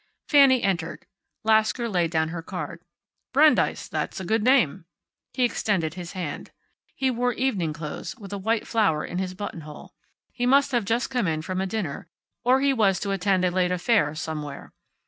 [0.27, 1.05] Fanny entered.
[1.43, 2.81] Lasker laid down her card.
[3.33, 3.87] "Brandeis.
[3.87, 4.85] That's a good name."
[5.33, 6.49] He extended his hand.
[6.95, 9.93] He wore evening clothes, with a white flower in his buttonhole.
[10.33, 12.07] He must have just come from a dinner,
[12.43, 14.73] or he was to attend a late affair, somewhere.